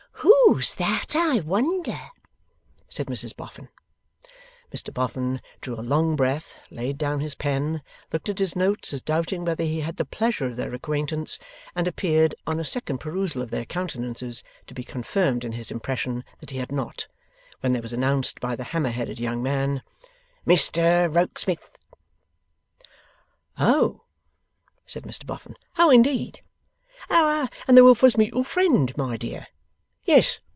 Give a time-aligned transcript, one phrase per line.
[0.53, 2.11] 'Who's that, I wonder!'
[2.89, 3.69] said Mrs Boffin.
[4.71, 9.01] Mr Boffin drew a long breath, laid down his pen, looked at his notes as
[9.01, 11.39] doubting whether he had the pleasure of their acquaintance,
[11.73, 16.23] and appeared, on a second perusal of their countenances, to be confirmed in his impression
[16.41, 17.07] that he had not,
[17.61, 19.81] when there was announced by the hammer headed young man:
[20.45, 21.77] 'Mr Rokesmith.'
[23.57, 24.01] 'Oh!'
[24.85, 25.55] said Mr Boffin.
[25.77, 26.41] 'Oh indeed!
[27.09, 29.47] Our and the Wilfers' Mutual Friend, my dear.
[30.03, 30.41] Yes.